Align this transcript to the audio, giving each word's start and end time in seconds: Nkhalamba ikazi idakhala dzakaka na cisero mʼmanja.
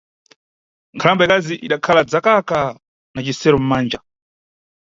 Nkhalamba 0.95 1.23
ikazi 1.27 1.53
idakhala 1.65 2.01
dzakaka 2.09 2.59
na 3.13 3.19
cisero 3.25 3.57
mʼmanja. 3.61 3.99